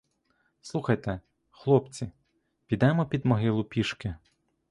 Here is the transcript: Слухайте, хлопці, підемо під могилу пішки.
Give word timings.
Слухайте, 0.61 1.19
хлопці, 1.51 2.11
підемо 2.67 3.05
під 3.05 3.25
могилу 3.25 3.63
пішки. 3.63 4.15